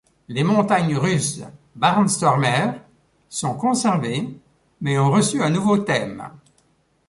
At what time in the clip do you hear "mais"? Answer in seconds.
4.81-4.97